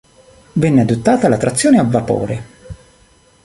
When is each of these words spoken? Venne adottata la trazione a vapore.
Venne 0.53 0.81
adottata 0.81 1.29
la 1.29 1.37
trazione 1.37 1.77
a 1.77 1.83
vapore. 1.83 2.43